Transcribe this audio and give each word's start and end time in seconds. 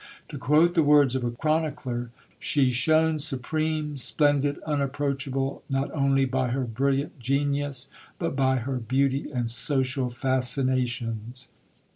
To 0.29 0.39
quote 0.39 0.73
the 0.73 0.81
words 0.81 1.15
of 1.15 1.23
a 1.23 1.29
chronicler, 1.29 2.09
She 2.39 2.71
shone 2.71 3.19
supreme, 3.19 3.97
splendid, 3.97 4.57
unapproachable, 4.63 5.61
not 5.69 5.91
only 5.91 6.25
by 6.25 6.47
her 6.47 6.63
brilliant 6.63 7.19
genius, 7.19 7.87
but 8.17 8.35
by 8.35 8.55
her 8.55 8.77
beauty 8.77 9.29
and 9.31 9.47
social 9.47 10.09
fascinations. 10.09 11.49